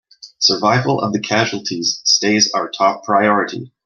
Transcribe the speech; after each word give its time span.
Survival 0.39 0.99
of 0.99 1.13
the 1.13 1.19
casualties 1.19 2.01
stays 2.05 2.51
our 2.53 2.71
top 2.71 3.03
priority! 3.03 3.71